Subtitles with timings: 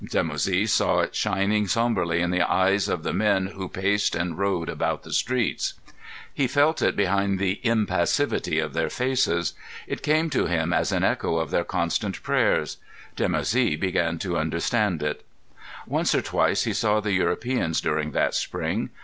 [0.03, 4.67] Dimoussi saw it shining sombrely in the eyes of the men who paced and rode
[4.67, 5.75] about the streets;
[6.33, 9.53] he felt it behind the impassivity of their faces.
[9.85, 12.77] It came to him as an echo of their constant prayers.
[13.15, 15.23] Dimoussi began to understand it.
[15.85, 18.89] Once or twice he saw the Europeans during that spring.